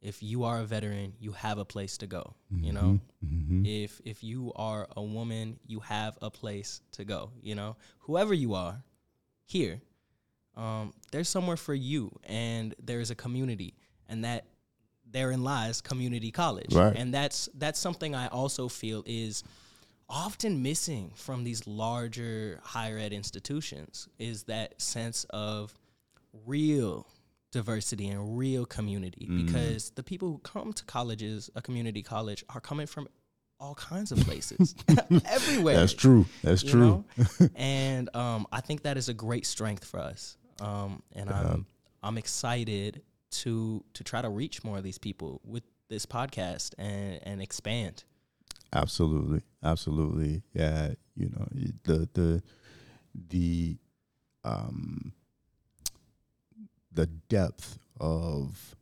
[0.01, 2.35] If you are a veteran, you have a place to go.
[2.51, 3.67] You know, Mm-hmm.
[3.67, 7.33] if if you are a woman, you have a place to go.
[7.43, 8.85] You know, whoever you are,
[9.47, 9.81] here,
[10.57, 13.75] um, there's somewhere for you, and there's a community,
[14.09, 14.45] and that
[15.11, 16.97] therein lies community college, Right.
[16.97, 19.43] and that's that's something I also feel is
[20.09, 25.75] often missing from these larger higher ed institutions is that sense of
[26.45, 27.07] real
[27.53, 29.47] diversity and real community Mhm.
[29.47, 33.09] because the people who come to colleges a community college are coming from
[33.59, 34.75] all kinds of places
[35.25, 36.27] everywhere That's true.
[36.43, 37.05] That's true.
[37.57, 40.37] and um, I think that is a great strength for us.
[40.61, 41.41] Um, and Yeah.
[41.41, 41.67] I'm
[42.03, 43.03] I'm excited
[43.43, 48.05] to to try to reach more of these people with this podcast and and expand.
[48.73, 50.43] Absolutely, absolutely.
[50.53, 51.47] Yeah, you know
[51.85, 52.43] the the
[53.29, 53.77] the
[54.45, 55.13] um
[56.93, 58.75] the depth of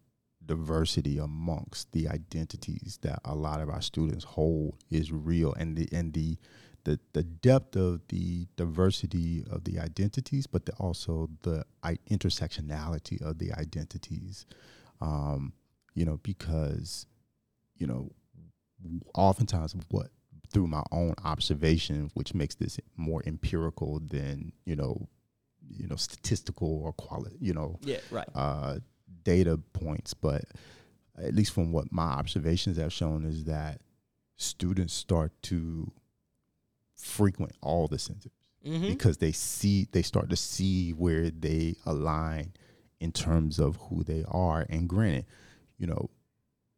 [0.44, 5.88] diversity amongst the identities that a lot of our students hold is real, and the
[5.92, 6.36] and the
[6.84, 13.20] the, the depth of the diversity of the identities, but the, also the I, intersectionality
[13.22, 14.46] of the identities.
[15.00, 15.52] Um,
[15.94, 17.06] you know, because
[17.76, 18.10] you know
[19.14, 20.08] oftentimes what
[20.52, 25.08] through my own observation, which makes this more empirical than you know,
[25.68, 28.28] you know, statistical or quality, you know, Yeah, right.
[28.34, 28.78] uh,
[29.24, 30.14] data points.
[30.14, 30.44] But
[31.18, 33.80] at least from what my observations have shown is that
[34.36, 35.90] students start to
[36.96, 38.32] frequent all the centers
[38.66, 38.88] Mm-hmm.
[38.88, 42.54] because they see they start to see where they align
[42.98, 45.26] in terms of who they are and granted
[45.76, 46.08] you know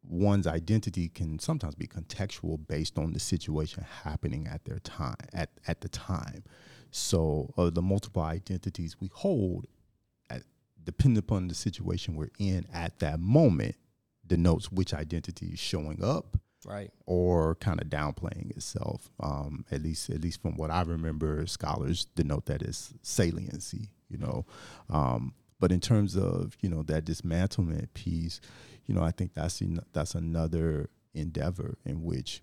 [0.03, 5.51] one's identity can sometimes be contextual based on the situation happening at their time at,
[5.69, 6.43] at the time
[6.91, 9.67] so uh, the multiple identities we hold
[10.29, 10.43] at,
[10.83, 13.77] depending upon the situation we're in at that moment
[14.27, 16.91] denotes which identity is showing up Right.
[17.07, 19.11] or kind of downplaying itself.
[19.21, 23.91] Um, at least, at least from what I remember, scholars denote that as saliency.
[24.09, 24.47] You know,
[24.91, 28.41] um, but in terms of you know that dismantlement piece,
[28.87, 32.43] you know, I think that's en- that's another endeavor in which,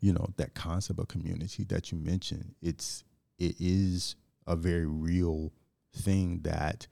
[0.00, 3.04] you know, that concept of community that you mentioned, it's
[3.38, 5.52] it is a very real
[5.94, 6.86] thing that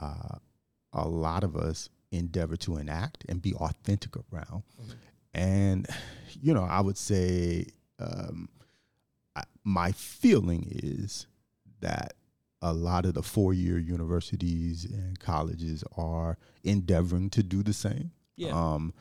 [0.00, 0.38] uh,
[0.92, 4.62] a lot of us endeavor to enact and be authentic around.
[4.82, 4.94] Mhm.
[5.34, 5.86] And,
[6.40, 7.66] you know, I would say
[7.98, 8.48] um,
[9.36, 11.26] I, my feeling is
[11.80, 12.14] that
[12.62, 18.12] a lot of the four year universities and colleges are endeavoring to do the same.
[18.36, 18.52] Yeah.
[18.52, 18.94] Um,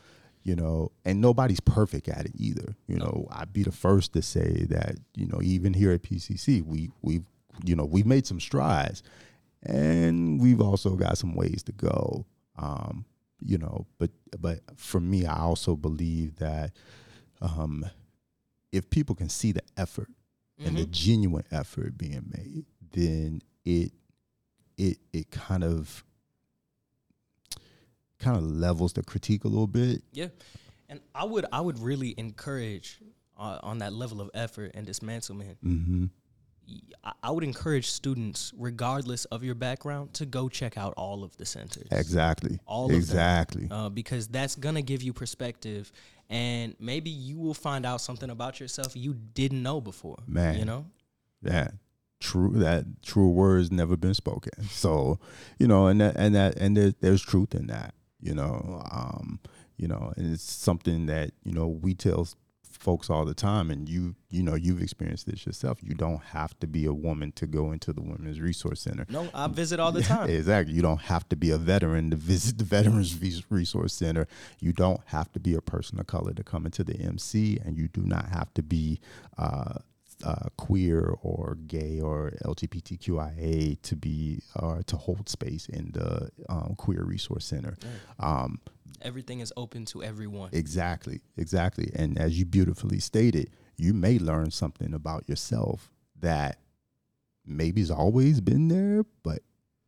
[0.44, 2.76] you know, and nobody's perfect at it either.
[2.88, 6.62] You know, I'd be the first to say that, you know, even here at PCC,
[6.62, 7.24] we we've
[7.64, 9.04] you know, we've made some strides
[9.62, 12.26] and we've also got some ways to go.
[12.58, 13.06] Um,
[13.46, 16.72] you know, but but for me, I also believe that
[17.42, 17.86] um,
[18.72, 20.10] if people can see the effort
[20.60, 20.92] and the Mhm.
[20.92, 23.92] genuine effort being made, then it
[24.78, 26.04] it it kind of
[28.20, 30.02] kind of levels the critique a little bit.
[30.14, 30.28] Yeah,
[30.90, 33.00] and I would I would really encourage
[33.38, 35.58] uh, on that level of effort and dismantlement.
[35.64, 36.06] Mm-hmm.
[37.24, 41.46] I- would encourage students, regardless of your background, to go check out all of the
[41.46, 41.88] centers.
[41.92, 42.60] Exactly.
[42.66, 43.00] All of them.
[43.00, 43.68] exactly.
[43.70, 45.92] uh, because that's gonna give you perspective,
[46.30, 50.20] and maybe you will find out something about yourself you didn't know before.
[50.28, 50.58] Man.
[50.58, 50.86] you know,
[51.42, 51.74] that
[52.20, 55.20] true that true words never been spoken so
[55.60, 59.42] you know and that and that and there, there's truth in that you know um
[59.78, 62.28] you know, and it's something that you know we tell
[62.84, 65.80] folks all the time and you you know you've experienced this yourself.
[65.82, 69.06] You don't have to be a woman to go into the women's resource center.
[69.10, 70.30] No i visit all the time.
[70.30, 70.74] Exactly.
[70.74, 73.18] You don't have to be a veteran to visit the veterans
[73.50, 74.28] resource center.
[74.60, 77.78] You don't have to be a person of color to come into the mc and
[77.78, 79.00] you do not have to be
[79.38, 79.76] uh,
[80.24, 86.30] uh, queer or gay or LGBTQIA to be or uh, to hold space in the
[86.50, 87.76] um, queer resource center.
[88.20, 88.60] Um,
[89.04, 90.50] Everything is open to everyone.
[90.54, 91.92] Exactly, exactly.
[91.96, 96.60] And as you beautifully stated, you may learn something about yourself that
[97.46, 99.40] maybe has always been there, but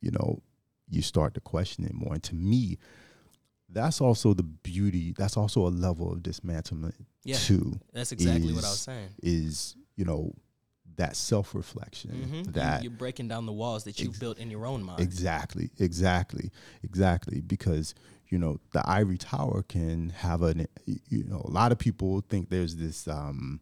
[0.02, 0.42] you know,
[0.90, 2.14] you start to question it more.
[2.14, 2.78] And to me,
[3.70, 5.14] that's also the beauty.
[5.18, 6.94] That's also a level of dismantlement
[7.24, 7.80] yeah, too.
[7.94, 9.10] That's exactly is, what I was saying.
[9.22, 10.34] Is you know
[10.98, 12.52] that self reflection mm-hmm.
[12.52, 15.02] that you're breaking down the walls that you've ex- built in your own mind.
[15.02, 16.52] Exactly, exactly,
[16.84, 17.42] exactly.
[17.42, 17.96] Because
[18.30, 22.50] you know the ivory tower can have an you know a lot of people think
[22.50, 23.60] there's this um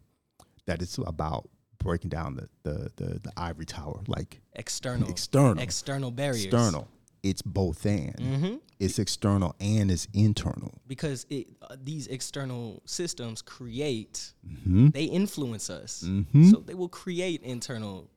[0.66, 1.48] that it's about
[1.78, 5.08] breaking down the the the, the ivory tower like external.
[5.08, 5.62] External.
[5.62, 6.46] External barriers.
[6.46, 6.88] External.
[7.22, 8.16] It's both and.
[8.16, 8.54] Mm-hmm.
[8.80, 10.80] it's external and it's internal.
[10.86, 14.88] Because it, uh, these external systems create mm-hmm.
[14.88, 16.04] they influence us.
[16.06, 16.50] Mm-hmm.
[16.50, 18.10] so they will create internal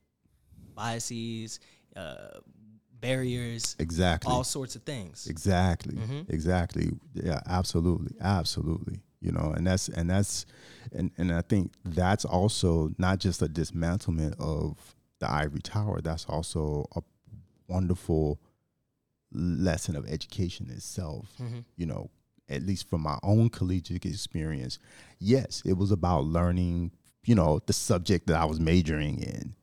[0.75, 1.59] biases
[1.95, 2.39] uh,
[3.01, 4.31] barriers exactly.
[4.31, 5.27] all sorts of things.
[5.27, 5.95] Exactly.
[5.95, 6.31] Mm-hmm.
[6.33, 6.91] exactly.
[7.13, 8.15] Yeah absolutely.
[8.21, 9.01] Absolutely.
[9.21, 10.45] You know and that's and that's
[10.93, 16.25] and and i think that's also not just a dismantlement of the ivory tower that's
[16.25, 17.01] also a
[17.67, 18.39] wonderful
[19.31, 21.27] lesson of education itself.
[21.41, 21.59] Mm-hmm.
[21.75, 22.09] you know
[22.47, 24.79] at least from my own collegiate experience
[25.19, 26.91] yes it was about learning
[27.25, 29.53] you know the subject that i was majoring in.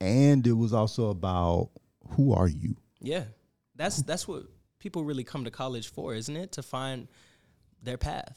[0.00, 1.70] And it was also about
[2.10, 2.76] who are you?
[3.00, 3.24] Yeah,
[3.76, 4.44] that's that's what
[4.78, 6.52] people really come to college for, isn't it?
[6.52, 7.08] To find
[7.82, 8.36] their path.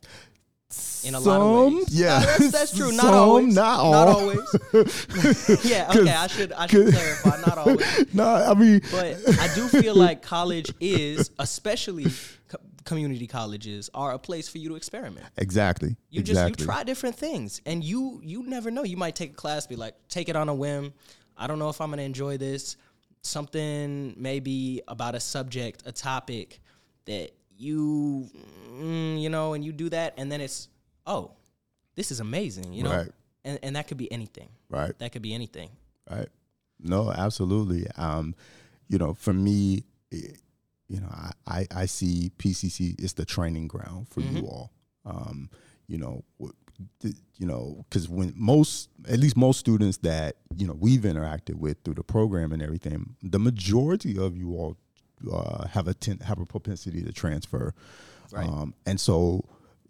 [1.04, 2.92] In a Some, lot of ways, yeah, no, that's, that's, true.
[2.92, 3.92] Not Some, always, not, all.
[3.92, 5.64] not always.
[5.64, 6.12] yeah, okay.
[6.12, 7.38] I should I should clarify.
[7.42, 8.14] Not always.
[8.14, 12.08] no, I mean, but I do feel like college is, especially
[12.50, 15.26] co- community colleges, are a place for you to experiment.
[15.38, 15.96] Exactly.
[16.10, 16.52] You exactly.
[16.52, 18.84] just you try different things, and you you never know.
[18.84, 20.94] You might take a class, be like, take it on a whim.
[21.38, 22.76] I don't know if I'm gonna enjoy this
[23.26, 26.60] something maybe about a subject, a topic
[27.06, 28.30] that you,
[28.70, 30.70] mm, you know, and you do that, and then it's,
[31.06, 31.32] oh,
[31.96, 33.12] this is amazing, you know, right.
[33.44, 34.98] and and that could be anything, right?
[35.00, 35.70] That could be anything,
[36.10, 36.28] right?
[36.80, 37.88] No, absolutely.
[37.98, 38.36] Um,
[38.90, 40.40] you know, for me, it,
[40.88, 44.38] you know, I, I, I see PCC is the training ground for mm-hmm.
[44.38, 44.72] you all.
[45.06, 45.50] Um,
[45.88, 46.24] you know,
[47.02, 51.78] you know, because when most, at least most students that you know we've interacted with
[51.84, 54.78] through the program and everything, the majority of you all
[55.32, 57.74] uh, have a ten, have a propensity to transfer,
[58.32, 58.48] right.
[58.48, 59.44] um, and so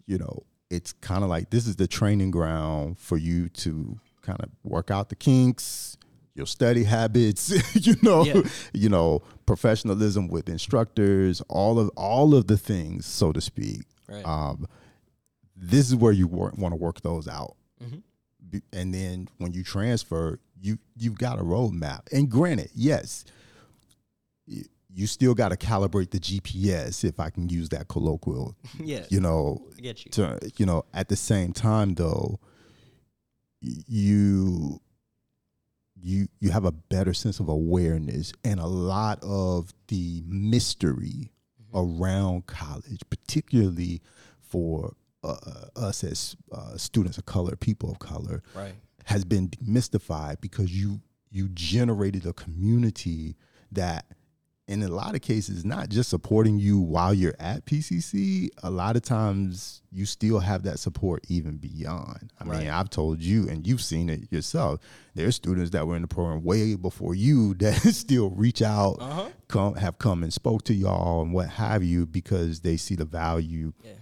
[0.06, 4.40] you know it's kind of like this is the training ground for you to kind
[4.40, 5.96] of work out the kinks,
[6.34, 7.52] your study habits,
[7.86, 8.42] you know, yeah.
[8.72, 13.82] you know, professionalism with instructors, all of all of the things, so to speak.
[14.08, 14.24] Right.
[14.24, 14.66] Um,
[15.56, 17.56] this is where you want to work those out.
[17.82, 18.58] Mm-hmm.
[18.72, 22.12] And then when you transfer, you you've got a roadmap.
[22.12, 23.24] And granted, yes,
[24.46, 28.56] you still got to calibrate the GPS, if I can use that colloquial.
[28.78, 30.10] yeah, you know, I get you.
[30.12, 32.38] To, you know, at the same time though,
[33.60, 34.80] you
[36.00, 42.02] you you have a better sense of awareness and a lot of the mystery mm-hmm.
[42.02, 44.00] around college, particularly
[44.40, 44.94] for
[45.30, 48.74] uh, us as uh, students of color, people of color, right.
[49.04, 51.00] has been demystified because you
[51.30, 53.36] you generated a community
[53.72, 54.06] that
[54.68, 58.96] in a lot of cases not just supporting you while you're at PCC a lot
[58.96, 62.58] of times you still have that support even beyond I right.
[62.60, 64.80] mean I've told you and you've seen it yourself
[65.14, 69.28] there's students that were in the program way before you that still reach out uh-huh.
[69.48, 73.04] come have come and spoke to y'all and what have you because they see the
[73.04, 73.92] value yeah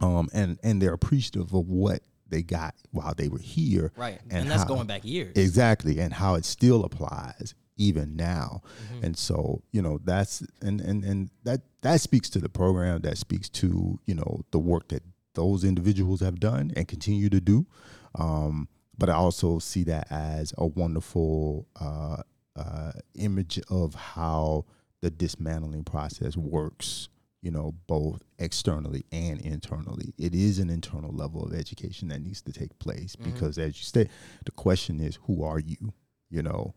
[0.00, 4.20] um, and and they're appreciative of what they got while they were here, right?
[4.30, 8.62] And, and that's how, going back years, exactly, and how it still applies even now.
[8.84, 9.04] Mm-hmm.
[9.04, 13.00] And so, you know, that's and and and that that speaks to the program.
[13.00, 15.02] That speaks to you know the work that
[15.34, 17.66] those individuals have done and continue to do.
[18.14, 22.22] Um, but I also see that as a wonderful uh,
[22.56, 24.66] uh, image of how
[25.00, 27.08] the dismantling process works
[27.44, 30.14] you know, both externally and internally.
[30.16, 33.30] It is an internal level of education that needs to take place mm-hmm.
[33.30, 34.08] because, as you said,
[34.46, 35.92] the question is, who are you?
[36.30, 36.74] You know,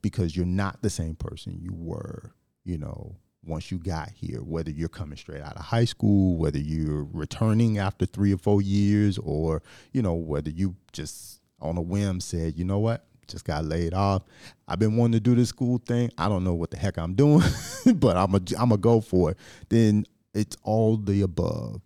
[0.00, 2.32] because you're not the same person you were,
[2.64, 6.58] you know, once you got here, whether you're coming straight out of high school, whether
[6.58, 9.62] you're returning after three or four years, or
[9.92, 13.94] you know whether you just on a whim said, you know what, just got laid
[13.94, 14.22] off.
[14.66, 16.10] I've been wanting to do this school thing.
[16.18, 17.42] I don't know what the heck I'm doing,
[17.94, 19.38] but I'm a I'm a go for it.
[19.68, 20.04] Then
[20.34, 21.82] it's all the above,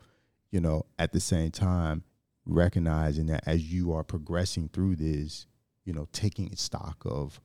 [0.51, 0.87] you know.
[0.99, 2.05] At the same time,
[2.47, 5.47] recognizing that as you are progressing through this,
[5.85, 7.41] you know, taking stock of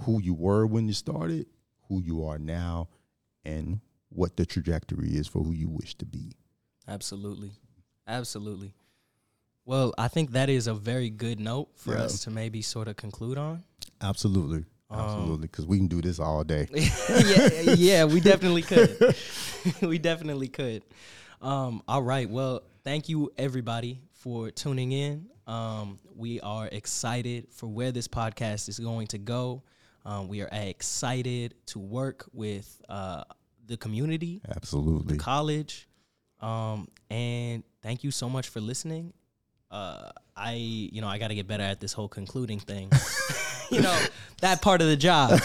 [0.00, 1.46] who you were when you started,
[1.88, 2.88] who you are now,
[3.44, 6.32] and what the trajectory is for who you wish to be.
[6.88, 7.52] Absolutely.
[8.06, 8.74] Absolutely.
[9.64, 12.02] Well, I think that is a very good note for Yeah.
[12.04, 13.62] us to maybe sort of conclude on.
[14.00, 14.64] Absolutely.
[14.90, 15.46] Um, Absolutely.
[15.46, 16.66] Because we can do this all day.
[16.74, 19.14] yeah, yeah, we definitely could.
[19.82, 20.82] we definitely could.
[21.40, 22.28] Um, all right.
[22.28, 25.26] Well, thank you everybody for tuning in.
[25.46, 29.62] Um, we are excited for where this podcast is going to go.
[30.04, 33.24] Um, we are excited to work with uh,
[33.66, 35.16] the community, Absolutely.
[35.18, 35.88] college,
[36.40, 39.12] um, and thank you so much for listening.
[39.70, 42.90] Uh, I, you know, I got to get better at this whole concluding thing.
[43.70, 43.96] you know,
[44.40, 45.40] that part of the job.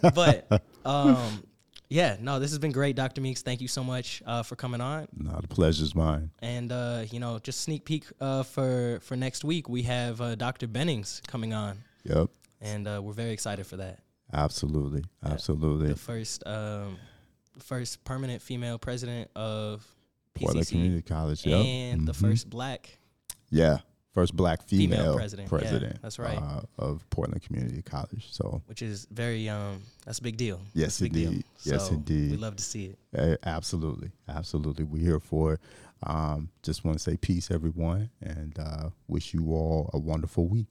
[0.14, 1.42] but um,
[1.88, 3.20] yeah, no, this has been great, Dr.
[3.20, 3.42] Meeks.
[3.42, 5.06] Thank you so much uh, for coming on.
[5.14, 6.30] No, the pleasure's mine.
[6.40, 9.68] And uh, you know, just sneak peek uh, for for next week.
[9.68, 10.66] We have uh, Dr.
[10.66, 12.30] Bennings coming on, Yep.
[12.62, 13.98] and uh, we're very excited for that.
[14.32, 15.04] Absolutely.
[15.22, 15.88] Absolutely.
[15.88, 16.96] The first um,
[17.58, 19.86] first permanent female president of
[20.34, 21.44] Portland PCC, Community College.
[21.44, 21.66] Yep.
[21.66, 22.16] and the Mhm.
[22.30, 22.98] first black
[23.52, 23.78] Yeah.
[24.12, 25.46] First black Female female, president.
[25.50, 26.02] Yeah, president.
[26.02, 26.36] that's right.
[26.36, 28.28] Uh, of Portland Community College.
[28.30, 30.60] So, which is very um that's a big deal.
[30.74, 31.28] Yes, big deal.
[31.30, 31.44] indeed.
[31.62, 32.30] Yes, So indeed.
[32.32, 32.98] We love to see it.
[33.18, 34.10] uh, absolutely.
[34.28, 34.84] Absolutely.
[34.84, 35.60] We're here for it.
[36.02, 40.66] Um, just want to say peace, everyone, and uh, wish you all a wonderful week.